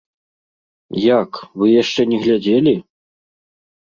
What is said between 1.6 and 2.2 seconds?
вы яшчэ не